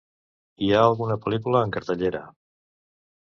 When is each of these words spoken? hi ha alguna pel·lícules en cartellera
hi 0.67 0.69
ha 0.71 0.79
alguna 0.85 1.17
pel·lícules 1.27 1.67
en 1.67 1.73
cartellera 1.77 2.21